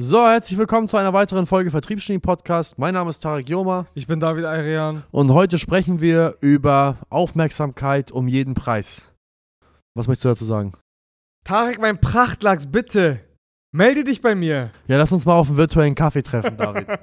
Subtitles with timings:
[0.00, 2.78] So, herzlich willkommen zu einer weiteren Folge Vertriebsgenie Podcast.
[2.78, 5.02] Mein Name ist Tarek Joma Ich bin David Ayrian.
[5.10, 9.10] und heute sprechen wir über Aufmerksamkeit um jeden Preis.
[9.96, 10.72] Was möchtest du dazu sagen?
[11.44, 13.18] Tarek, mein Prachtlachs, bitte.
[13.72, 14.70] Melde dich bei mir.
[14.86, 16.86] Ja, lass uns mal auf einen virtuellen Kaffee treffen, David.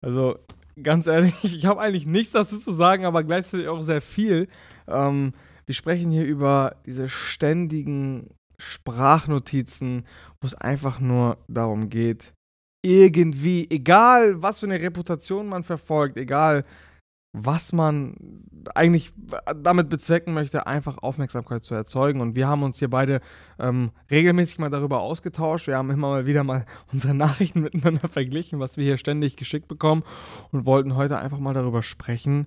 [0.00, 0.36] Also,
[0.82, 4.48] ganz ehrlich, ich habe eigentlich nichts dazu zu sagen, aber gleichzeitig auch sehr viel.
[4.88, 5.32] Ähm,
[5.66, 10.06] wir sprechen hier über diese ständigen Sprachnotizen,
[10.42, 12.34] wo es einfach nur darum geht,
[12.82, 16.64] irgendwie, egal was für eine Reputation man verfolgt, egal
[17.34, 18.14] was man
[18.74, 19.12] eigentlich
[19.56, 22.20] damit bezwecken möchte, einfach Aufmerksamkeit zu erzeugen.
[22.20, 23.22] Und wir haben uns hier beide
[23.58, 25.66] ähm, regelmäßig mal darüber ausgetauscht.
[25.66, 29.66] Wir haben immer mal wieder mal unsere Nachrichten miteinander verglichen, was wir hier ständig geschickt
[29.66, 30.02] bekommen
[30.50, 32.46] und wollten heute einfach mal darüber sprechen,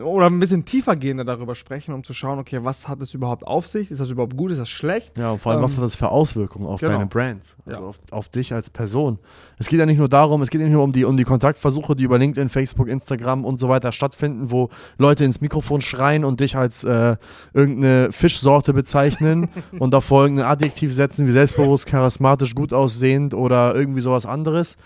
[0.00, 3.46] oder ein bisschen tiefer gehender darüber sprechen, um zu schauen, okay, was hat es überhaupt
[3.46, 3.90] auf sich?
[3.90, 4.50] Ist das überhaupt gut?
[4.52, 5.18] Ist das schlecht?
[5.18, 6.92] Ja, und vor allem, was Ähm, hat das für Auswirkungen auf genau.
[6.92, 7.54] deine Brand?
[7.66, 7.86] Also Ja.
[7.86, 9.18] auf, auf dich als Person.
[9.58, 11.94] Es geht ja nicht nur darum, es geht nicht nur um die, um die Kontaktversuche,
[11.94, 16.40] die über LinkedIn, Facebook, Instagram und so weiter stattfinden, wo Leute ins Mikrofon schreien und
[16.40, 17.16] dich als äh,
[17.52, 24.00] irgendeine Fischsorte bezeichnen und davor irgendein Adjektiv setzen, wie selbstbewusst, charismatisch, gut aussehend oder irgendwie
[24.00, 24.76] sowas anderes.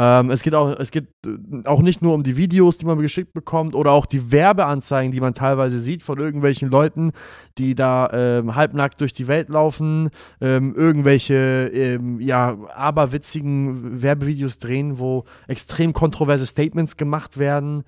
[0.00, 3.00] Ähm, es geht, auch, es geht äh, auch nicht nur um die Videos, die man
[3.00, 7.10] geschickt bekommt oder auch die Werbeanzeigen, die man teilweise sieht von irgendwelchen Leuten,
[7.58, 15.00] die da ähm, halbnackt durch die Welt laufen, ähm, irgendwelche ähm, ja, aberwitzigen Werbevideos drehen,
[15.00, 17.82] wo extrem kontroverse Statements gemacht werden.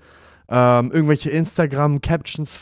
[0.53, 2.59] Ähm, irgendwelche Instagram-Captions,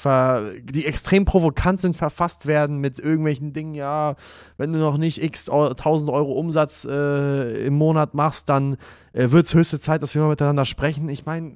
[0.61, 4.15] die extrem provokant sind, verfasst werden mit irgendwelchen Dingen, ja,
[4.57, 8.77] wenn du noch nicht x Eu- 1000 Euro Umsatz äh, im Monat machst, dann
[9.13, 11.09] äh, wird es höchste Zeit, dass wir mal miteinander sprechen.
[11.09, 11.55] Ich meine,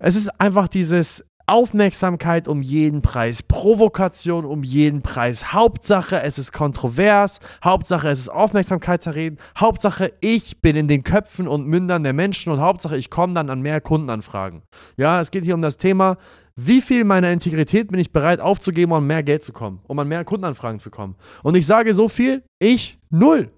[0.00, 5.52] es ist einfach dieses Aufmerksamkeit um jeden Preis, Provokation um jeden Preis.
[5.52, 11.66] Hauptsache, es ist kontrovers, Hauptsache, es ist Aufmerksamkeitserregend, Hauptsache, ich bin in den Köpfen und
[11.66, 14.62] Mündern der Menschen und Hauptsache, ich komme dann an mehr Kundenanfragen.
[14.96, 16.16] Ja, es geht hier um das Thema,
[16.56, 20.08] wie viel meiner Integrität bin ich bereit aufzugeben, um mehr Geld zu kommen, um an
[20.08, 21.16] mehr Kundenanfragen zu kommen.
[21.42, 23.50] Und ich sage so viel, ich null.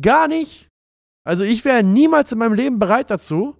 [0.00, 0.68] Gar nicht.
[1.26, 3.56] Also ich wäre niemals in meinem Leben bereit dazu,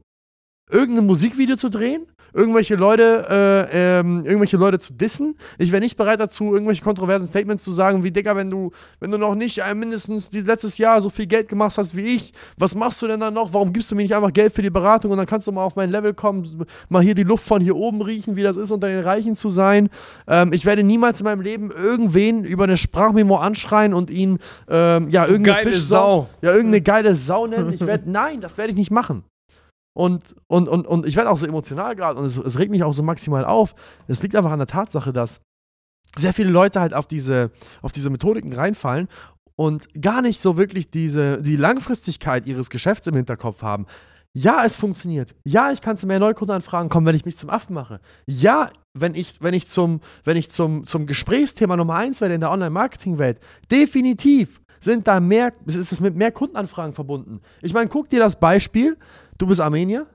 [0.70, 5.36] irgendein Musikvideo zu drehen, irgendwelche Leute, äh, ähm, irgendwelche Leute zu dissen.
[5.58, 8.70] Ich wäre nicht bereit dazu, irgendwelche kontroversen Statements zu sagen, wie Digga, wenn du,
[9.00, 12.32] wenn du noch nicht äh, mindestens letztes Jahr so viel Geld gemacht hast wie ich,
[12.56, 13.52] was machst du denn dann noch?
[13.52, 15.64] Warum gibst du mir nicht einfach Geld für die Beratung und dann kannst du mal
[15.64, 18.70] auf mein Level kommen, mal hier die Luft von hier oben riechen, wie das ist,
[18.70, 19.88] unter den Reichen zu sein.
[20.26, 25.08] Ähm, ich werde niemals in meinem Leben irgendwen über eine Sprachmemo anschreien und ihn, ähm,
[25.08, 26.28] ja, irgendeine Geile Fischsau- Sau.
[26.42, 27.72] ja, irgendeine geile Sau nennen.
[27.72, 29.24] Ich werde, nein, das werde ich nicht machen.
[29.92, 32.82] Und, und, und, und ich werde auch so emotional gerade und es, es regt mich
[32.84, 33.74] auch so maximal auf.
[34.06, 35.40] Es liegt einfach an der Tatsache, dass
[36.16, 37.50] sehr viele Leute halt auf diese,
[37.82, 39.08] auf diese Methodiken reinfallen
[39.56, 43.86] und gar nicht so wirklich diese, die Langfristigkeit ihres Geschäfts im Hinterkopf haben.
[44.32, 45.34] Ja, es funktioniert.
[45.44, 48.00] Ja, ich kann zu mehr Neukundenanfragen kommen, wenn ich mich zum Affen mache.
[48.26, 52.40] Ja, wenn ich, wenn ich zum, wenn ich zum, zum Gesprächsthema Nummer eins werde in
[52.40, 53.40] der Online-Marketing-Welt.
[53.70, 57.40] Definitiv sind da mehr, ist es mit mehr Kundenanfragen verbunden.
[57.60, 58.96] Ich meine, guck dir das Beispiel.
[59.40, 60.06] Du bist Armenier.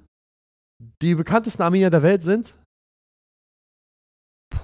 [1.02, 2.54] Die bekanntesten Armenier der Welt sind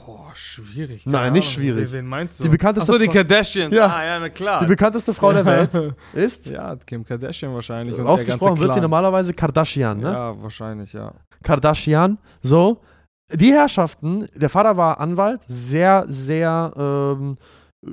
[0.06, 1.06] Boah, schwierig.
[1.06, 1.54] Nein, Keine nicht Ahnung.
[1.54, 1.92] schwierig.
[1.92, 2.44] Wen, meinst du?
[2.44, 3.74] Die bekannteste Achso, die Frau- Kardashians.
[3.74, 3.88] Ja.
[3.88, 4.60] Ah, ja, na klar.
[4.62, 5.96] die bekannteste Frau der Welt.
[6.14, 7.98] Ist Ja, Kim Kardashian wahrscheinlich.
[7.98, 10.12] und ausgesprochen wird sie normalerweise Kardashian, ne?
[10.12, 11.14] Ja, wahrscheinlich, ja.
[11.44, 12.18] Kardashian.
[12.42, 12.82] So.
[13.34, 17.38] Die Herrschaften, der Vater war Anwalt, sehr, sehr ähm,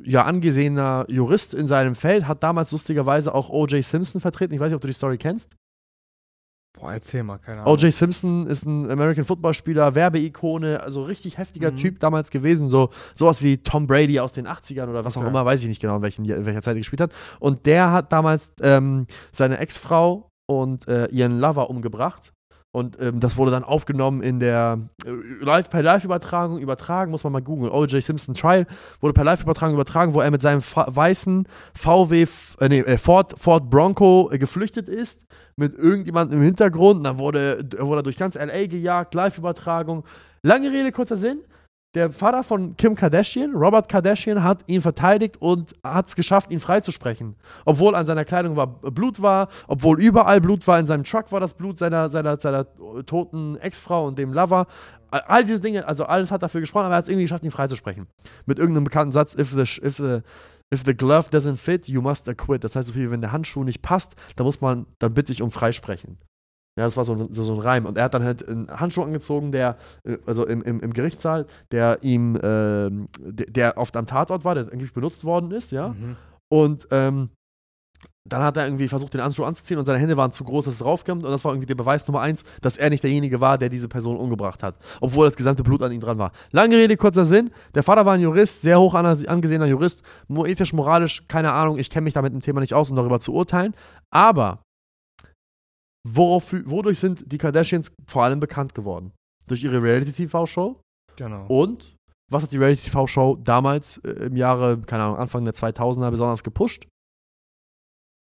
[0.02, 3.84] ja, angesehener Jurist in seinem Feld, hat damals lustigerweise auch O.J.
[3.84, 4.52] Simpson vertreten.
[4.54, 5.48] Ich weiß nicht, ob du die Story kennst.
[6.80, 7.74] Boah, erzähl mal, keine Ahnung.
[7.74, 7.92] O.J.
[7.92, 11.76] Simpson ist ein American Football Spieler, Werbeikone, also richtig heftiger Mhm.
[11.76, 15.30] Typ damals gewesen, so sowas wie Tom Brady aus den 80ern oder was auch Okay.
[15.30, 17.12] immer, weiß ich nicht genau, in, welchen, in welcher Zeit er gespielt hat.
[17.40, 22.32] Und der hat damals ähm, seine Ex-Frau und äh, ihren Lover umgebracht.
[22.78, 25.10] Und ähm, das wurde dann aufgenommen in der äh,
[25.44, 27.70] Live per Live-Übertragung, übertragen, muss man mal googeln.
[27.72, 28.02] O.J.
[28.02, 28.66] Simpson Trial
[29.00, 32.26] wurde per Live-Übertragung übertragen, wo er mit seinem fa weißen VW,
[32.60, 35.20] äh, nee, äh, Ford, Ford Bronco äh, geflüchtet ist,
[35.56, 36.98] mit irgendjemandem im Hintergrund.
[36.98, 40.04] Und dann wurde, d- wurde er durch ganz LA gejagt, Live-Übertragung.
[40.42, 41.40] Lange Rede, kurzer Sinn.
[41.98, 46.60] Der Vater von Kim Kardashian, Robert Kardashian, hat ihn verteidigt und hat es geschafft, ihn
[46.60, 47.34] freizusprechen.
[47.64, 51.40] Obwohl an seiner Kleidung war, Blut war, obwohl überall Blut war, in seinem Truck war
[51.40, 52.66] das Blut seiner, seiner, seiner
[53.04, 54.68] toten Ex-Frau und dem Lover.
[55.10, 57.50] All- diese Dinge, also alles hat dafür gesprochen, aber er hat es irgendwie geschafft, ihn
[57.50, 58.06] freizusprechen.
[58.46, 60.20] Mit irgendeinem bekannten Satz, if the, if the,
[60.72, 62.62] if the glove doesn't fit, you must acquit.
[62.62, 65.42] Das heißt so viel, wenn der Handschuh nicht passt, dann muss man, dann bitte ich
[65.42, 66.16] um Freisprechen.
[66.78, 67.86] Ja, das war so ein, so ein Reim.
[67.86, 71.46] Und er hat dann halt einen Handschuh angezogen, der, äh, also im, im, im Gerichtssaal,
[71.72, 75.88] der ihm, ähm, der, der oft am Tatort war, der angeblich benutzt worden ist, ja.
[75.88, 76.16] Mhm.
[76.48, 77.30] Und ähm,
[78.24, 80.74] dann hat er irgendwie versucht, den Handschuh anzuziehen und seine Hände waren zu groß, dass
[80.74, 81.24] es raufkommt.
[81.24, 83.88] Und das war irgendwie der Beweis Nummer eins, dass er nicht derjenige war, der diese
[83.88, 84.76] Person umgebracht hat.
[85.00, 86.30] Obwohl das gesamte Blut an ihm dran war.
[86.52, 87.50] Lange Rede, kurzer Sinn.
[87.74, 90.04] Der Vater war ein Jurist, sehr hoch angesehener Jurist.
[90.28, 91.78] Ethisch, moralisch, keine Ahnung.
[91.78, 93.74] Ich kenne mich damit im Thema nicht aus, um darüber zu urteilen.
[94.10, 94.60] Aber
[96.16, 99.12] worauf, wodurch sind die Kardashians vor allem bekannt geworden?
[99.46, 100.80] Durch ihre Reality-TV-Show.
[101.16, 101.46] Genau.
[101.46, 101.96] Und
[102.30, 106.86] was hat die Reality-TV-Show damals äh, im Jahre, keine Ahnung, Anfang der 2000er besonders gepusht?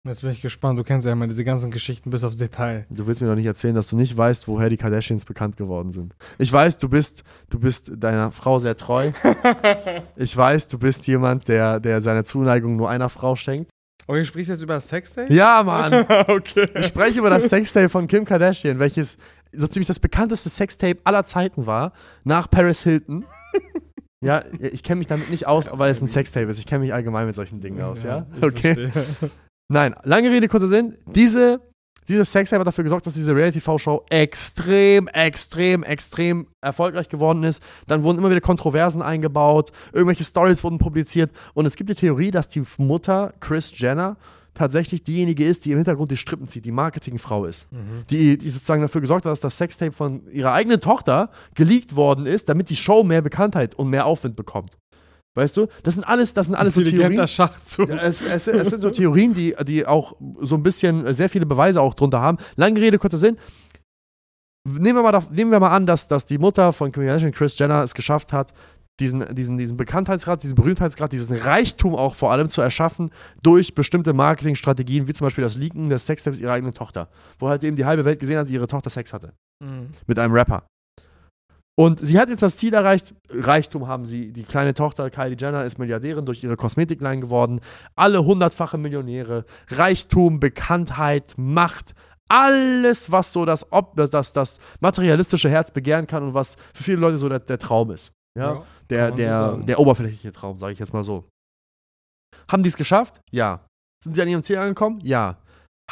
[0.03, 0.79] Jetzt bin ich gespannt.
[0.79, 2.87] Du kennst ja immer diese ganzen Geschichten bis aufs Detail.
[2.89, 5.91] Du willst mir doch nicht erzählen, dass du nicht weißt, woher die Kardashians bekannt geworden
[5.91, 6.15] sind.
[6.39, 9.11] Ich weiß, du bist, du bist deiner Frau sehr treu.
[10.15, 13.69] ich weiß, du bist jemand, der, der seine Zuneigung nur einer Frau schenkt.
[14.03, 15.33] Sprichst du jetzt über das Sextape?
[15.33, 15.93] Ja, Mann.
[16.27, 16.67] okay.
[16.75, 19.17] Ich spreche über das Sextape von Kim Kardashian, welches
[19.53, 21.93] so ziemlich das bekannteste Sextape aller Zeiten war,
[22.23, 23.25] nach Paris Hilton.
[24.23, 26.59] Ja, ich kenne mich damit nicht aus, weil es ein Sextape ist.
[26.59, 28.27] Ich kenne mich allgemein mit solchen Dingen aus, ja?
[28.37, 28.75] ich Okay.
[28.89, 29.31] verstehe.
[29.67, 30.95] Nein, lange Rede, kurzer Sinn.
[31.07, 31.59] Diese,
[32.07, 37.61] diese Sextape hat dafür gesorgt, dass diese Reality-TV-Show extrem, extrem, extrem erfolgreich geworden ist.
[37.87, 41.31] Dann wurden immer wieder Kontroversen eingebaut, irgendwelche Stories wurden publiziert.
[41.53, 44.17] Und es gibt die Theorie, dass die Mutter, Chris Jenner,
[44.53, 47.71] tatsächlich diejenige ist, die im Hintergrund die Strippen zieht, die Marketingfrau ist.
[47.71, 48.03] Mhm.
[48.09, 52.25] Die, die sozusagen dafür gesorgt hat, dass das Sextape von ihrer eigenen Tochter geleakt worden
[52.25, 54.77] ist, damit die Show mehr Bekanntheit und mehr Aufwind bekommt.
[55.33, 55.67] Weißt du?
[55.83, 57.27] Das sind alles, das sind alles so Theorien.
[57.27, 57.89] Schachzug.
[57.89, 61.29] Ja, es, es, es sind so Theorien, die, die auch so ein bisschen äh, sehr
[61.29, 62.37] viele Beweise auch drunter haben.
[62.57, 63.37] Lange Rede, kurzer Sinn.
[64.67, 67.81] Nehmen wir mal, nehmen wir mal an, dass, dass die Mutter von Kardashian, Chris Jenner,
[67.81, 68.53] es geschafft hat,
[68.99, 73.09] diesen, diesen, diesen Bekanntheitsgrad, diesen Berühmtheitsgrad, diesen Reichtum auch vor allem zu erschaffen
[73.41, 77.07] durch bestimmte Marketingstrategien, wie zum Beispiel das Leaken des Sextapes ihrer eigenen Tochter,
[77.39, 79.33] wo halt eben die halbe Welt gesehen hat, wie ihre Tochter Sex hatte
[79.63, 79.89] Mhm.
[80.07, 80.63] mit einem Rapper.
[81.79, 84.33] Und sie hat jetzt das Ziel erreicht, Reichtum haben sie.
[84.33, 87.61] Die kleine Tochter Kylie Jenner ist Milliardärin durch ihre Kosmetikline geworden.
[87.95, 89.45] Alle hundertfache Millionäre.
[89.69, 91.93] Reichtum, Bekanntheit, Macht.
[92.29, 96.97] Alles, was so das, Ob- das, das, materialistische Herz begehren kann und was für viele
[96.97, 98.11] Leute so der, der Traum ist.
[98.37, 98.53] Ja?
[98.53, 99.65] Ja, der, so der, sagen.
[99.65, 101.27] der oberflächliche Traum, sage ich jetzt mal so.
[102.49, 103.21] Haben die es geschafft?
[103.31, 103.65] Ja.
[104.03, 104.99] Sind sie an ihrem Ziel angekommen?
[105.03, 105.37] Ja.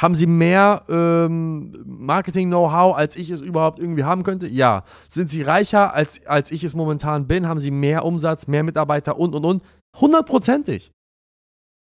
[0.00, 4.46] Haben sie mehr ähm, Marketing-Know-how, als ich es überhaupt irgendwie haben könnte?
[4.46, 4.84] Ja.
[5.08, 7.46] Sind sie reicher, als, als ich es momentan bin?
[7.46, 9.62] Haben sie mehr Umsatz, mehr Mitarbeiter und, und, und?
[10.00, 10.90] Hundertprozentig.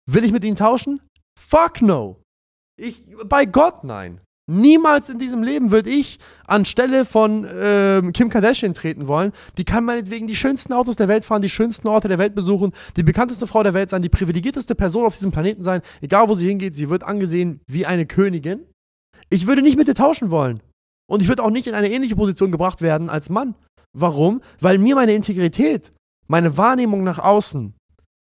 [0.10, 1.02] Will ich mit ihnen tauschen?
[1.38, 2.22] Fuck no.
[2.80, 4.22] Ich, bei Gott nein.
[4.48, 9.32] Niemals in diesem Leben würde ich anstelle von ähm, Kim Kardashian treten wollen.
[9.58, 12.72] Die kann meinetwegen die schönsten Autos der Welt fahren, die schönsten Orte der Welt besuchen,
[12.96, 15.82] die bekannteste Frau der Welt sein, die privilegierteste Person auf diesem Planeten sein.
[16.02, 18.66] Egal wo sie hingeht, sie wird angesehen wie eine Königin.
[19.32, 20.62] Ich würde nicht mit ihr tauschen wollen.
[21.10, 23.56] Und ich würde auch nicht in eine ähnliche Position gebracht werden als Mann.
[23.98, 24.42] Warum?
[24.60, 25.92] Weil mir meine Integrität,
[26.28, 27.74] meine Wahrnehmung nach außen,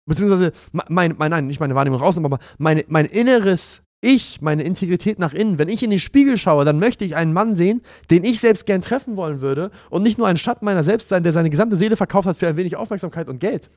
[0.06, 4.42] beziehungsweise me- mein, mein, nein, nicht meine Wahrnehmung nach außen, aber meine, mein inneres Ich,
[4.42, 7.56] meine Integrität nach innen, wenn ich in den Spiegel schaue, dann möchte ich einen Mann
[7.56, 11.10] sehen, den ich selbst gern treffen wollen würde und nicht nur ein Schatten meiner selbst
[11.10, 13.70] sein, der seine gesamte Seele verkauft hat für ein wenig Aufmerksamkeit und Geld.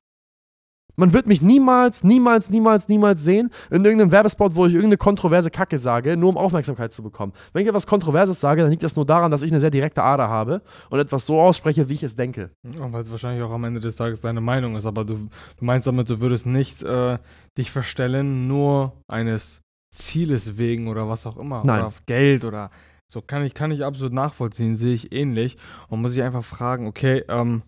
[0.94, 5.50] Man wird mich niemals, niemals, niemals, niemals sehen in irgendeinem Werbespot, wo ich irgendeine kontroverse
[5.50, 7.32] Kacke sage, nur um Aufmerksamkeit zu bekommen.
[7.52, 10.02] Wenn ich etwas Kontroverses sage, dann liegt das nur daran, dass ich eine sehr direkte
[10.02, 10.60] Ader habe
[10.90, 12.50] und etwas so ausspreche, wie ich es denke.
[12.62, 15.14] Ja, Weil es wahrscheinlich auch am Ende des Tages deine Meinung ist, aber du,
[15.56, 17.18] du meinst damit, du würdest nicht äh,
[17.56, 21.62] dich verstellen, nur eines Zieles wegen oder was auch immer.
[21.64, 21.78] Nein.
[21.78, 22.70] Oder auf Geld oder
[23.06, 23.20] so.
[23.20, 25.56] Kann ich, kann ich absolut nachvollziehen, sehe ich ähnlich.
[25.88, 27.62] Und muss ich einfach fragen, okay, ähm,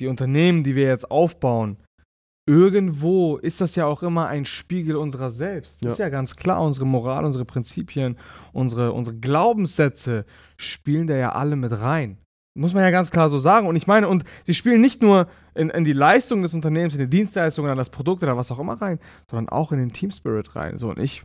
[0.00, 1.76] die Unternehmen, die wir jetzt aufbauen,
[2.46, 5.84] irgendwo ist das ja auch immer ein Spiegel unserer selbst.
[5.84, 5.90] Ja.
[5.90, 8.16] Ist ja ganz klar, unsere Moral, unsere Prinzipien,
[8.52, 10.24] unsere, unsere Glaubenssätze
[10.56, 12.16] spielen da ja alle mit rein.
[12.58, 13.68] Muss man ja ganz klar so sagen.
[13.68, 17.00] Und ich meine, und sie spielen nicht nur in, in die Leistung des Unternehmens, in
[17.00, 18.98] die Dienstleistungen, in das Produkt oder was auch immer rein,
[19.30, 20.76] sondern auch in den Team Spirit rein.
[20.78, 21.22] So, und ich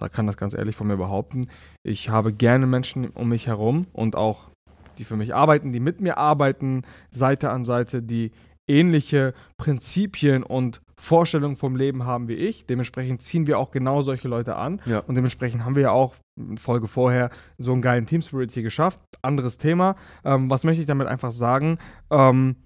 [0.00, 1.48] da kann das ganz ehrlich von mir behaupten.
[1.82, 4.50] Ich habe gerne Menschen um mich herum und auch
[4.98, 8.32] die für mich arbeiten, die mit mir arbeiten, Seite an Seite, die
[8.66, 12.66] ähnliche Prinzipien und Vorstellungen vom Leben haben wie ich.
[12.66, 14.80] Dementsprechend ziehen wir auch genau solche Leute an.
[14.84, 14.98] Ja.
[15.00, 18.62] Und dementsprechend haben wir ja auch in Folge vorher so einen geilen Team Spirit hier
[18.62, 19.00] geschafft.
[19.22, 19.96] Anderes Thema.
[20.24, 21.78] Ähm, was möchte ich damit einfach sagen?
[22.10, 22.56] Ähm,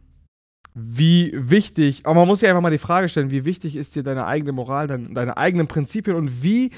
[0.75, 4.03] wie wichtig, aber man muss sich einfach mal die Frage stellen, wie wichtig ist dir
[4.03, 6.73] deine eigene Moral, dein, deine eigenen Prinzipien und wie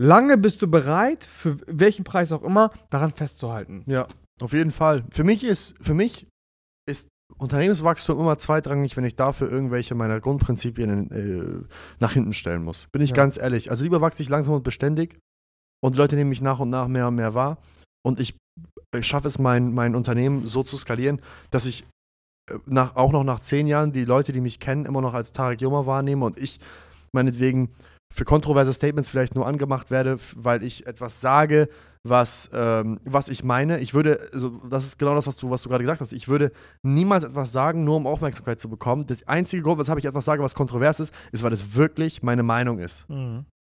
[0.00, 3.82] lange bist du bereit, für welchen Preis auch immer, daran festzuhalten?
[3.86, 4.06] Ja,
[4.40, 5.04] auf jeden Fall.
[5.10, 6.26] Für mich ist, für mich
[6.88, 12.86] ist Unternehmenswachstum immer zweitrangig, wenn ich dafür irgendwelche meiner Grundprinzipien äh, nach hinten stellen muss.
[12.92, 13.16] Bin ich Ja.
[13.16, 13.70] ganz ehrlich.
[13.70, 15.18] Also lieber wachse ich langsam und beständig
[15.84, 17.58] und die Leute nehmen mich nach und nach mehr und mehr wahr
[18.04, 18.36] und ich,
[18.96, 21.84] ich schaffe es, mein, mein Unternehmen so zu skalieren, dass ich
[22.48, 25.32] äh, nach, auch noch nach zehn Jahren die Leute, die mich kennen, immer noch als
[25.32, 26.60] Tarek Jummer wahrnehme und ich
[27.12, 27.70] meinetwegen
[28.12, 31.68] für kontroverse Statements vielleicht nur angemacht werde, weil ich etwas sage,
[32.02, 33.80] was, ähm, was ich meine.
[33.80, 36.12] Ich würde, also das ist genau das, was du, was du gerade gesagt hast.
[36.12, 39.06] Ich würde niemals etwas sagen, nur um Aufmerksamkeit zu bekommen.
[39.06, 42.42] Das einzige Grund, weshalb ich etwas sage, was kontrovers ist, ist, weil es wirklich meine
[42.42, 43.06] Meinung ist.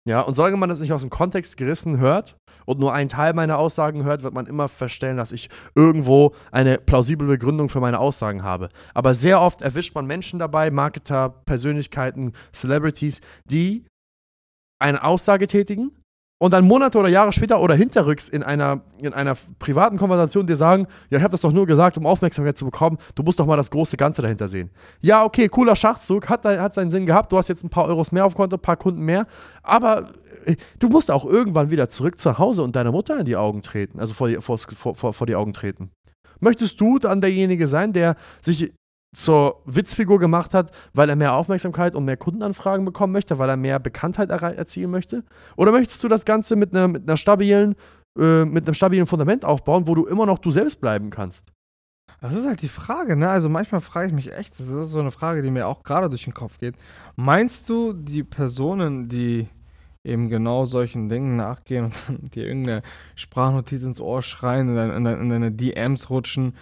[0.08, 2.36] Ja, und solange man das nicht aus dem Kontext gerissen hört
[2.66, 6.80] und nur einen Teil meiner Aussagen hört, wird man immer feststellen, dass ich irgendwo eine
[6.80, 8.70] plausible Begründung für meine Aussagen habe.
[8.96, 13.86] Aber sehr oft erwischt man Menschen dabei, Marketer, Persönlichkeiten, Celebrities, die
[14.82, 15.92] eine Aussage tätigen
[16.42, 20.56] und dann Monate oder Jahre später oder hinterrücks in einer, in einer privaten Konversation dir
[20.56, 23.46] sagen, ja, ich habe das doch nur gesagt, um Aufmerksamkeit zu bekommen, du musst doch
[23.46, 24.72] mal das große Ganze dahinter sehen.
[25.02, 28.12] Ja, okay, cooler Schachzug, hat, hat seinen Sinn gehabt, du hast jetzt ein paar Euros
[28.12, 29.28] mehr auf Konto, ein paar Kunden mehr,
[29.62, 30.14] aber
[30.46, 33.62] äh, du musst auch irgendwann wieder zurück zu Hause und deiner Mutter in die Augen
[33.62, 35.92] treten, also vor die, vor, vor, vor die Augen treten.
[36.40, 38.74] Möchtest du dann derjenige sein, der sich
[39.14, 43.58] zur Witzfigur gemacht hat, weil er mehr Aufmerksamkeit und mehr Kundenanfragen bekommen möchte, weil er
[43.58, 45.24] mehr Bekanntheit erzielen möchte?
[45.58, 47.76] Oder möchtest du das Ganze mit einer, mit einer stabilen,
[48.18, 51.52] äh, mit einem stabilen Fundament aufbauen, wo du immer noch du selbst bleiben kannst?
[52.22, 53.30] Das ist halt die Frage, ne?
[53.30, 56.08] Also manchmal frage ich mich echt, das ist so eine Frage, die mir auch gerade
[56.08, 56.76] durch den Kopf geht.
[57.16, 59.48] Meinst du, die Personen, die
[60.04, 62.82] eben genau solchen Dingen nachgehen und dir irgendeine
[63.16, 66.54] Sprachnotiz ins Ohr schreien, in, dein, in, dein, in deine DMs rutschen,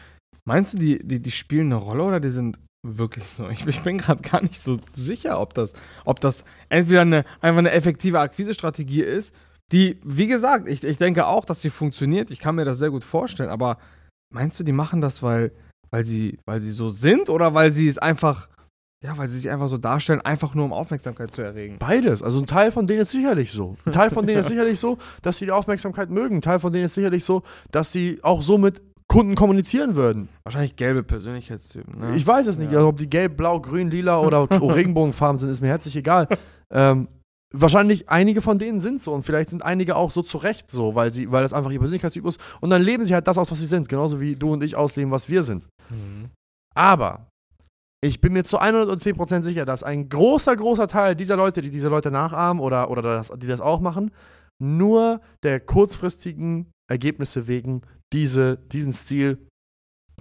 [0.50, 3.48] meinst du, die, die, die spielen eine Rolle oder die sind wirklich so?
[3.50, 7.60] Ich, ich bin gerade gar nicht so sicher, ob das, ob das entweder eine, einfach
[7.60, 9.34] eine effektive Akquisestrategie ist,
[9.72, 12.32] die, wie gesagt, ich, ich denke auch, dass sie funktioniert.
[12.32, 13.78] Ich kann mir das sehr gut vorstellen, aber
[14.32, 15.52] Meinst du, die machen das, weil,
[15.90, 18.48] weil, sie, weil sie so sind oder weil sie es einfach,
[19.04, 21.78] ja, weil sie sich einfach so darstellen, einfach nur um Aufmerksamkeit zu erregen?
[21.80, 22.22] Beides.
[22.22, 23.76] Also ein Teil von denen ist sicherlich so.
[23.86, 26.38] Ein Teil von denen ist sicherlich so, dass sie die Aufmerksamkeit mögen.
[26.38, 27.42] Ein Teil von denen ist sicherlich so,
[27.72, 30.30] dass sie auch so mit Kunden kommunizieren würden.
[30.44, 32.00] Wahrscheinlich gelbe Persönlichkeitstypen.
[32.00, 32.16] Ne?
[32.16, 32.72] Ich weiß es nicht.
[32.72, 32.78] Ja.
[32.78, 36.28] Also, ob die gelb, blau, grün, lila oder Regenbogenfarben sind, ist mir herzlich egal.
[36.72, 37.08] Ähm,
[37.52, 41.12] wahrscheinlich einige von denen sind so und vielleicht sind einige auch so zurecht so, weil
[41.12, 43.60] sie, weil das einfach ihr Persönlichkeitstyp ist und dann leben sie halt das aus, was
[43.60, 45.68] sie sind, genauso wie du und ich ausleben, was wir sind.
[45.90, 46.26] Mhm.
[46.76, 47.28] Aber
[48.02, 51.90] ich bin mir zu 110% sicher, dass ein großer, großer Teil dieser Leute, die diese
[51.90, 54.12] Leute nachahmen oder, oder das, die das auch machen,
[54.62, 57.82] nur der kurzfristigen Ergebnisse wegen
[58.14, 59.38] diese, diesen Stil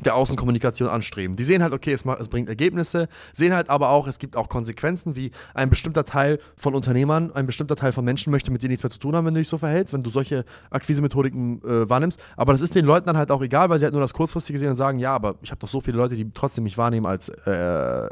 [0.04, 1.36] der Außenkommunikation anstreben.
[1.36, 4.36] Die sehen halt, okay, es, macht, es bringt Ergebnisse, sehen halt aber auch, es gibt
[4.36, 8.62] auch Konsequenzen, wie ein bestimmter Teil von Unternehmern, ein bestimmter Teil von Menschen möchte mit
[8.62, 11.62] dir nichts mehr zu tun haben, wenn du dich so verhältst, wenn du solche Akquise-Methodiken
[11.62, 12.22] äh, wahrnimmst.
[12.36, 14.58] Aber das ist den Leuten dann halt auch egal, weil sie halt nur das Kurzfristige
[14.58, 17.06] sehen und sagen, ja, aber ich habe doch so viele Leute, die trotzdem mich wahrnehmen
[17.06, 18.08] als äh,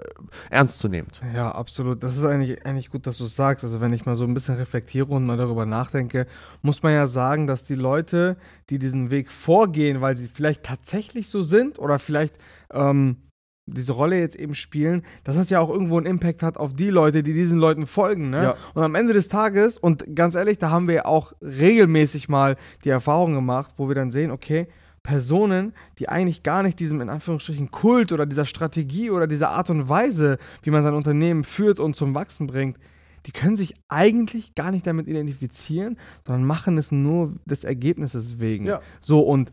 [0.51, 1.21] ernstzunehmend.
[1.35, 2.03] Ja, absolut.
[2.03, 3.65] Das ist eigentlich, eigentlich gut, dass du es sagst.
[3.65, 6.27] Also wenn ich mal so ein bisschen reflektiere und mal darüber nachdenke,
[6.63, 8.37] muss man ja sagen, dass die Leute,
[8.71, 12.37] die diesen Weg vorgehen, weil sie vielleicht tatsächlich so sind oder vielleicht
[12.73, 13.17] ähm,
[13.67, 16.91] diese Rolle jetzt eben spielen, dass das ja auch irgendwo einen Impact hat auf die
[16.91, 18.31] Leute, die diesen Leuten folgen.
[18.31, 18.43] Ne?
[18.43, 18.57] Ja.
[18.75, 22.57] Und am Ende des Tages, und ganz ehrlich, da haben wir ja auch regelmäßig mal
[22.85, 24.69] die Erfahrung gemacht, wo wir dann sehen, okay,
[25.03, 29.71] Personen, die eigentlich gar nicht diesem in Anführungsstrichen Kult oder dieser Strategie oder dieser Art
[29.71, 32.77] und Weise, wie man sein Unternehmen führt und zum Wachsen bringt,
[33.27, 38.67] die können sich eigentlich gar nicht damit identifizieren, sondern machen es nur des Ergebnisses wegen.
[38.67, 38.81] Ja.
[39.01, 39.53] So und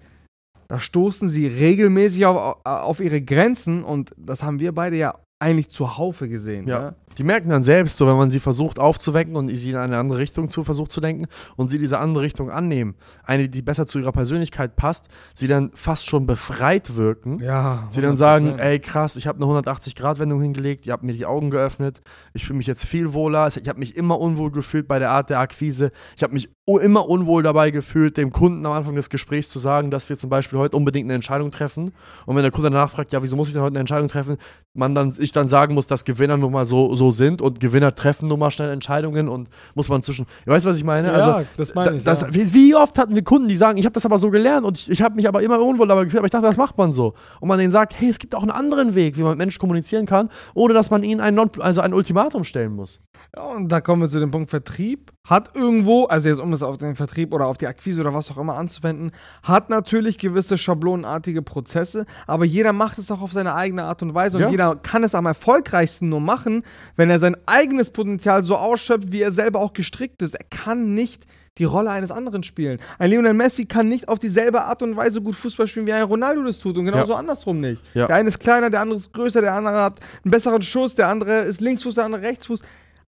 [0.73, 5.69] da stoßen sie regelmäßig auf, auf ihre Grenzen und das haben wir beide ja eigentlich
[5.69, 6.67] zuhaufe gesehen.
[6.67, 6.79] Ja.
[6.79, 6.95] Ne?
[7.17, 10.19] Die merken dann selbst, so wenn man sie versucht aufzuwecken und sie in eine andere
[10.19, 13.99] Richtung zu versucht zu denken und sie diese andere Richtung annehmen, eine, die besser zu
[13.99, 17.39] ihrer Persönlichkeit passt, sie dann fast schon befreit wirken.
[17.39, 17.87] Ja.
[17.89, 21.49] Sie dann sagen, ey krass, ich habe eine 180-Grad-Wendung hingelegt, ihr habt mir die Augen
[21.49, 22.01] geöffnet,
[22.33, 25.29] ich fühle mich jetzt viel wohler, ich habe mich immer unwohl gefühlt bei der Art
[25.29, 29.49] der Akquise, ich habe mich immer unwohl dabei gefühlt, dem Kunden am Anfang des Gesprächs
[29.49, 31.91] zu sagen, dass wir zum Beispiel heute unbedingt eine Entscheidung treffen
[32.25, 34.37] und wenn der Kunde danach fragt, ja, wieso muss ich denn heute eine Entscheidung treffen,
[34.73, 37.93] man dann, ich dann sagen muss, dass Gewinner nun mal so, so sind und Gewinner
[37.93, 41.09] treffen nun mal schnell Entscheidungen und muss man zwischen, weißt, was ich meine?
[41.09, 42.33] Ja, also, das meine ich, Das, ja.
[42.33, 44.77] wie, wie oft hatten wir Kunden, die sagen, ich habe das aber so gelernt und
[44.77, 46.91] ich, ich habe mich aber immer unwohl dabei gefühlt, aber ich dachte, das macht man
[46.91, 47.13] so.
[47.39, 49.59] Und man denen sagt, hey, es gibt auch einen anderen Weg, wie man mit Menschen
[49.59, 52.99] kommunizieren kann, ohne dass man ihnen ein, Non also ein Ultimatum stellen muss.
[53.35, 55.12] Ja, und da kommen wir zu dem Punkt Vertrieb.
[55.29, 58.29] Hat irgendwo, also jetzt um es auf den Vertrieb oder auf die Akquise oder was
[58.29, 63.55] auch immer anzuwenden, hat natürlich gewisse schablonenartige Prozesse, aber jeder macht es auch auf seine
[63.55, 64.49] eigene Art und Weise und Ja.
[64.49, 66.63] jeder kann es am erfolgreichsten nur machen,
[66.97, 70.35] wenn er sein eigenes Potenzial so ausschöpft, wie er selber auch gestrickt ist.
[70.35, 71.23] Er kann nicht
[71.57, 72.79] die Rolle eines anderen spielen.
[72.99, 76.03] Ein Lionel Messi kann nicht auf dieselbe Art und Weise gut Fußball spielen, wie ein
[76.03, 77.19] Ronaldo das tut und genauso Ja.
[77.19, 77.81] andersrum nicht.
[77.93, 78.07] Ja.
[78.07, 81.07] Der eine ist kleiner, der andere ist größer, der andere hat einen besseren Schuss, der
[81.07, 82.61] andere ist Linksfuß, der andere Rechtsfuß.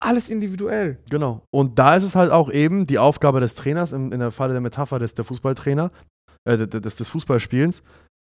[0.02, 0.98] Alles individuell.
[1.10, 1.42] Genau.
[1.50, 4.52] Und da ist es halt auch eben die Aufgabe des Trainers, im, in der Falle
[4.52, 5.90] der Metapher des der Fußballtrainer,
[6.44, 7.82] äh, des, des, Fußballspielens,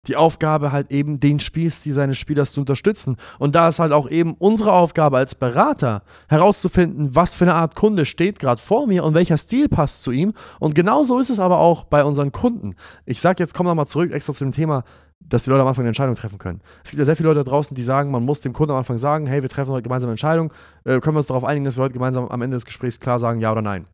[0.06, 3.16] die Aufgabe halt eben, den Spielstil seines Spielers zu unterstützen.
[3.38, 7.74] Und da ist halt auch eben unsere Aufgabe als Berater, herauszufinden, was für eine Art
[7.74, 10.34] Kunde steht gerade vor mir und welcher Stil passt zu ihm.
[10.60, 12.74] Und genauso ist es aber auch bei unseren Kunden.
[13.06, 14.84] Ich sage jetzt, komm nochmal zurück extra zu dem Thema,
[15.28, 16.60] dass die Leute am Anfang eine Entscheidung treffen können.
[16.84, 18.78] Es gibt ja sehr viele Leute da draußen, die sagen, man muss dem Kunden am
[18.78, 20.52] Anfang sagen, hey, wir treffen heute gemeinsam eine Entscheidung,
[20.84, 23.18] äh, können wir uns darauf einigen, dass wir heute gemeinsam am Ende des Gesprächs klar
[23.18, 23.86] sagen, ja oder nein.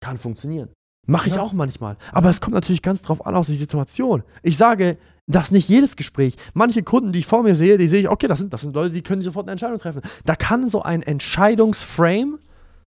[0.00, 0.70] Kann funktionieren.
[1.06, 1.42] Mache ich ja.
[1.42, 1.96] auch manchmal.
[2.12, 4.22] Aber es kommt natürlich ganz drauf an, aus die Situation.
[4.42, 6.36] Ich sage, das nicht jedes Gespräch.
[6.54, 8.74] Manche Kunden, die ich vor mir sehe, die sehe ich, okay, das sind, das sind
[8.74, 10.02] Leute, die können sofort eine Entscheidung treffen.
[10.24, 12.38] Da kann so ein Entscheidungsframe,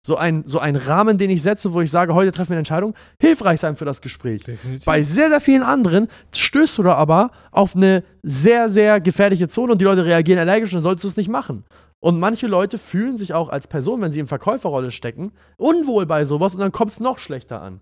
[0.05, 2.59] so ein, so ein Rahmen, den ich setze, wo ich sage, heute treffen wir eine
[2.59, 4.43] Entscheidung, hilfreich sein für das Gespräch.
[4.43, 4.85] Definitiv.
[4.85, 9.71] Bei sehr, sehr vielen anderen stößt du da aber auf eine sehr, sehr gefährliche Zone
[9.71, 11.63] und die Leute reagieren allergisch und dann solltest du es nicht machen.
[12.00, 16.24] Und manche Leute fühlen sich auch als Person, wenn sie in Verkäuferrolle stecken, unwohl bei
[16.24, 17.79] sowas und dann kommt es noch schlechter an.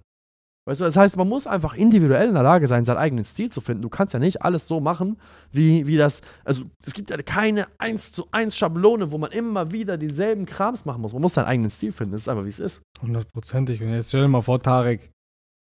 [0.65, 3.49] Weißt du, das heißt, man muss einfach individuell in der Lage sein, seinen eigenen Stil
[3.51, 3.81] zu finden.
[3.81, 5.17] Du kannst ja nicht alles so machen,
[5.51, 6.21] wie, wie das.
[6.45, 10.85] Also, es gibt ja keine 1 zu 1 Schablone, wo man immer wieder dieselben Krams
[10.85, 11.11] machen muss.
[11.11, 12.13] Man muss seinen eigenen Stil finden.
[12.13, 12.81] Das ist einfach, wie es ist.
[13.01, 13.81] Hundertprozentig.
[13.81, 15.11] Und jetzt stell dir mal vor, Tarek,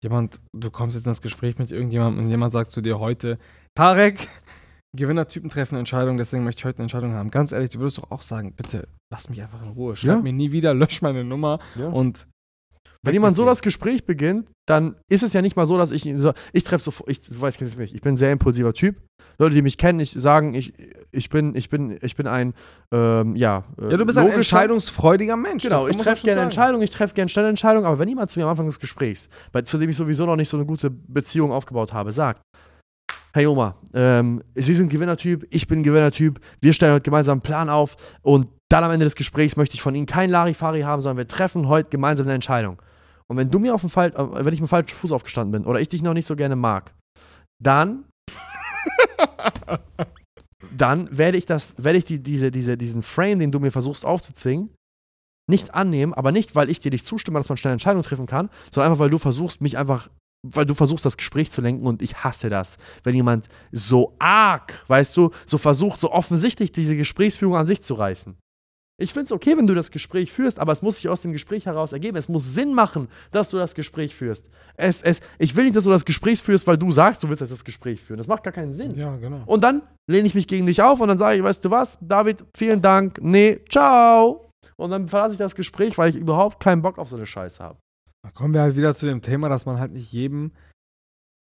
[0.03, 3.39] jemand, du kommst jetzt ins Gespräch mit irgendjemandem und jemand sagt zu dir heute,
[3.77, 4.29] Tarek,
[4.97, 7.31] Gewinnertypen treffen Entscheidungen, deswegen möchte ich heute eine Entscheidung haben.
[7.31, 9.97] Ganz ehrlich, du würdest doch auch sagen, bitte lass mich einfach in Ruhe.
[9.97, 10.23] Schreib ja.
[10.23, 11.89] mir nie wieder, lösch meine Nummer ja.
[11.89, 12.27] und
[13.05, 16.13] wenn jemand so das Gespräch beginnt, dann ist es ja nicht mal so, dass ich
[16.17, 18.97] so, ich treffe so, ich, du weißt, mich, ich bin ein sehr impulsiver Typ.
[19.41, 20.75] Leute, die mich kennen, ich sagen, ich,
[21.13, 22.55] ich bin, ich bin, ich bin ein,
[22.93, 23.63] ähm, ja.
[23.81, 25.63] Ja, du bist ein entscheidungsfreudiger Mensch.
[25.63, 28.47] Genau, ich treffe gerne Entscheidungen, ich treffe gerne schnelle Entscheidungen, aber wenn jemand zu mir
[28.47, 31.53] am Anfang des Gesprächs, bei, zu dem ich sowieso noch nicht so eine gute Beziehung
[31.53, 32.43] aufgebaut habe, sagt,
[33.33, 37.69] Hey Oma, ähm, Sie sind Gewinnertyp, ich bin Gewinnertyp, wir stellen heute gemeinsam einen Plan
[37.69, 41.19] auf und dann am Ende des Gesprächs möchte ich von Ihnen kein Larifari haben, sondern
[41.19, 42.83] wir treffen heute gemeinsam eine Entscheidung.
[43.31, 45.53] Und wenn du mir auf dem Fall, äh, wenn ich mit dem falschen Fuß aufgestanden
[45.53, 46.95] bin oder ich dich noch nicht so gerne mag,
[47.63, 48.05] dann
[50.77, 54.05] dann werde ich das, werde ich die, diese, diese, diesen Frame, den du mir versuchst
[54.05, 54.71] aufzuzwingen,
[55.49, 58.51] nicht annehmen, aber nicht, weil ich dir nicht zustimme, dass man schnell Entscheidungen treffen kann,
[58.73, 60.11] sondern einfach, weil du versuchst, mich einfach,
[60.47, 64.85] weil du versuchst, das Gespräch zu lenken und ich hasse das, wenn jemand so arg,
[64.89, 68.37] weißt du, so versucht, so offensichtlich diese Gesprächsführung an sich zu reißen.
[69.01, 71.31] Ich finde es okay, wenn du das Gespräch führst, aber es muss sich aus dem
[71.31, 72.17] Gespräch heraus ergeben.
[72.17, 74.47] Es muss Sinn machen, dass du das Gespräch führst.
[74.77, 77.41] Es, es, ich will nicht, dass du das Gespräch führst, weil du sagst, du willst
[77.41, 78.19] jetzt das Gespräch führen.
[78.19, 78.97] Das macht gar keinen Sinn.
[78.97, 79.43] Ja, genau.
[79.47, 81.97] Und dann lehne ich mich gegen dich auf und dann sage ich, weißt du was,
[82.01, 84.51] David, vielen Dank, nee, ciao.
[84.77, 87.63] Und dann verlasse ich das Gespräch, weil ich überhaupt keinen Bock auf so eine Scheiße
[87.63, 87.79] habe.
[88.25, 90.51] Da kommen wir halt wieder zu dem Thema, dass man halt nicht jedem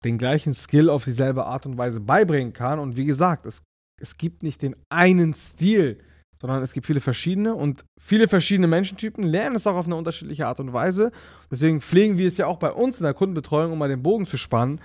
[0.03, 2.79] den gleichen Skill auf dieselbe Art und Weise beibringen kann.
[2.79, 3.61] Und wie gesagt, es,
[4.01, 5.99] es gibt nicht den einen Stil
[6.45, 10.45] sondern es gibt viele verschiedene und viele verschiedene Menschentypen lernen es auch auf eine unterschiedliche
[10.45, 11.11] Art und Weise.
[11.49, 14.27] Deswegen pflegen wir es ja auch bei uns in der Kundenbetreuung, um mal den Bogen
[14.27, 14.79] zu spannen,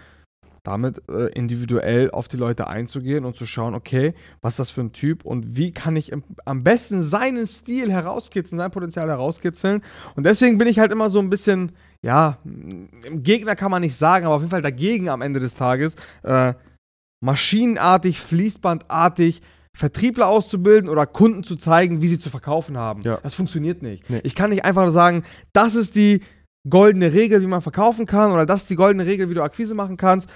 [0.62, 4.80] damit äh, individuell auf die Leute einzugehen und zu schauen, okay, was ist das für
[4.80, 9.82] ein Typ und wie kann ich im, am besten seinen Stil herauskitzeln, sein Potenzial herauskitzeln.
[10.16, 12.38] Und deswegen bin ich halt immer so ein bisschen, ja,
[13.10, 15.94] Gegner kann man nicht sagen, aber auf jeden Fall dagegen am Ende des Tages.
[16.22, 16.54] Äh,
[17.22, 19.42] maschinenartig, fließbandartig
[19.76, 23.02] Vertriebler auszubilden oder Kunden zu zeigen, wie sie zu verkaufen haben.
[23.02, 23.18] Ja.
[23.22, 24.08] Das funktioniert nicht.
[24.10, 24.20] Nee.
[24.24, 26.20] Ich kann nicht einfach sagen, das ist die
[26.68, 29.74] goldene Regel, wie man verkaufen kann, oder das ist die goldene Regel, wie du Akquise
[29.74, 30.28] machen kannst.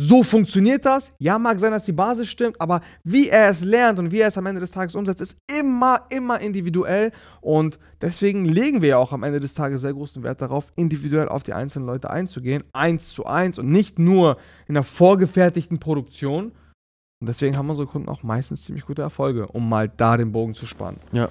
[0.00, 1.10] So funktioniert das.
[1.18, 4.28] Ja, mag sein, dass die Basis stimmt, aber wie er es lernt und wie er
[4.28, 7.10] es am Ende des Tages umsetzt, ist immer, immer individuell.
[7.40, 11.28] Und deswegen legen wir ja auch am Ende des Tages sehr großen Wert darauf, individuell
[11.28, 14.36] auf die einzelnen Leute einzugehen, eins zu eins und nicht nur
[14.68, 16.52] in einer vorgefertigten Produktion,
[17.20, 20.54] und deswegen haben unsere Kunden auch meistens ziemlich gute Erfolge, um mal da den Bogen
[20.54, 21.00] zu spannen.
[21.12, 21.30] Ja.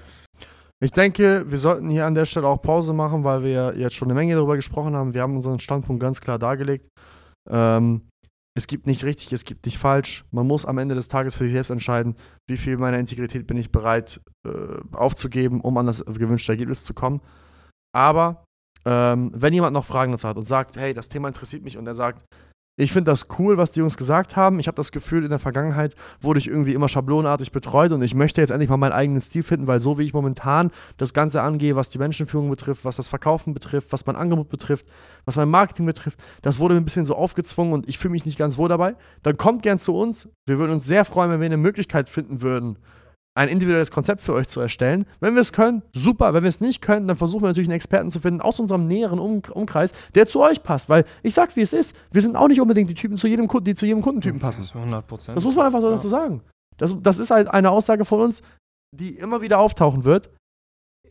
[0.80, 4.08] Ich denke, wir sollten hier an der Stelle auch Pause machen, weil wir jetzt schon
[4.08, 5.14] eine Menge darüber gesprochen haben.
[5.14, 6.88] Wir haben unseren Standpunkt ganz klar dargelegt.
[7.50, 8.08] Ähm,
[8.56, 10.26] es gibt nicht richtig, es gibt nicht falsch.
[10.32, 12.16] Man muss am Ende des Tages für sich selbst entscheiden,
[12.48, 16.94] wie viel meiner Integrität bin ich bereit äh, aufzugeben, um an das gewünschte Ergebnis zu
[16.94, 17.22] kommen.
[17.96, 18.46] Aber
[18.86, 21.88] ähm, wenn jemand noch Fragen dazu hat und sagt, hey, das Thema interessiert mich und
[21.88, 22.26] er sagt,
[22.80, 24.60] ich finde das cool, was die Jungs gesagt haben.
[24.60, 28.14] Ich habe das Gefühl, in der Vergangenheit wurde ich irgendwie immer schablonartig betreut und ich
[28.14, 31.42] möchte jetzt endlich mal meinen eigenen Stil finden, weil so wie ich momentan das Ganze
[31.42, 34.86] angehe, was die Menschenführung betrifft, was das Verkaufen betrifft, was mein Angebot betrifft,
[35.26, 38.26] was mein Marketing betrifft, das wurde mir ein bisschen so aufgezwungen und ich fühle mich
[38.26, 38.96] nicht ganz wohl dabei.
[39.24, 40.30] Dann kommt gern zu uns.
[40.46, 42.78] Wir würden uns sehr freuen, wenn wir eine Möglichkeit finden würden,
[43.38, 45.06] ein individuelles Konzept für euch zu erstellen.
[45.20, 46.34] Wenn wir es können, super.
[46.34, 48.88] Wenn wir es nicht können, dann versuchen wir natürlich einen Experten zu finden aus unserem
[48.88, 50.90] näheren um Umkreis, der zu euch passt.
[50.90, 53.48] Weil ich sag, wie es ist, wir sind auch nicht unbedingt die Typen, zu jedem,
[53.62, 54.62] die zu jedem Kundentypen passen.
[54.62, 55.96] Das, 100 das muss man einfach so ja.
[55.96, 56.42] dazu sagen.
[56.78, 58.42] Das, das ist halt eine Aussage von uns,
[58.96, 60.32] die immer wieder auftauchen wird.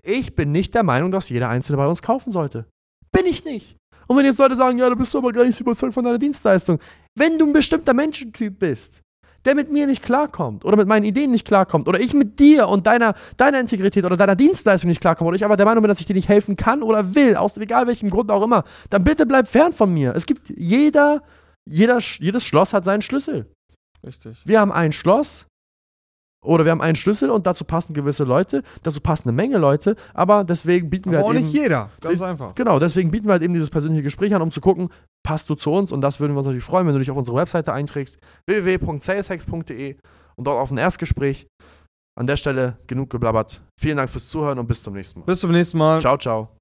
[0.03, 2.67] Ich bin nicht der Meinung, dass jeder Einzelne bei uns kaufen sollte.
[3.12, 3.77] Bin ich nicht.
[4.09, 6.05] Und wenn jetzt Leute sagen, ja, du bist du aber gar nicht so überzeugt von
[6.05, 6.81] deiner Dienstleistung.
[7.17, 9.03] Wenn du ein bestimmter Menschentyp bist,
[9.47, 12.69] der mit mir nicht klarkommt oder mit meinen Ideen nicht klarkommt oder ich mit dir
[12.69, 15.89] und deiner, deiner Integrität oder deiner Dienstleistung nicht klarkomme oder ich aber der Meinung bin,
[15.89, 19.05] dass ich dir nicht helfen kann oder will, aus egal welchem Grund auch immer, dann
[19.05, 20.15] bitte bleib fern von mir.
[20.15, 21.23] Es gibt jeder,
[21.65, 23.47] jeder, jedes Schloss hat seinen Schlüssel.
[24.05, 24.37] Richtig.
[24.45, 25.47] Wir haben ein Schloss
[26.44, 29.96] oder wir haben einen Schlüssel und dazu passen gewisse Leute, dazu passen eine Menge Leute,
[30.14, 31.90] aber deswegen bieten wir Aber auch halt nicht eben, jeder.
[32.01, 32.55] Ganz einfach.
[32.55, 34.90] Genau, deswegen bieten wir halt eben dieses persönliche Gespräch an, um zu gucken,
[35.25, 37.16] passt du zu uns und das würden wir uns natürlich freuen, wenn du dich auf
[37.16, 39.96] unsere Webseite einträgst, www.saleshex.de
[40.37, 41.46] und dort auf ein Erstgespräch.
[42.18, 43.61] An der Stelle genug geblabbert.
[43.79, 45.27] Vielen Dank fürs Zuhören und bis zum nächsten Mal.
[45.27, 46.01] Bis zum nächsten Mal.
[46.01, 46.56] Ciao, ciao.